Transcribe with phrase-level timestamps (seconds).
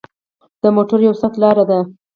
[0.61, 1.79] د موټر یو ساعت لاره ده.